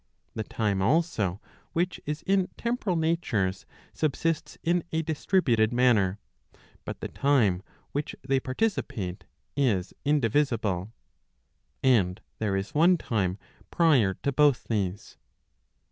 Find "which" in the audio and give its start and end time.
1.73-2.01, 7.91-8.15